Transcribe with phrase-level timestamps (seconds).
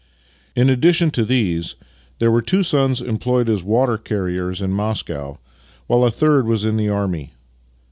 [0.55, 1.75] In addi tion to these
[2.17, 5.37] there were two sons employed as water carriers in Moscow,
[5.85, 7.33] while a third was in the army.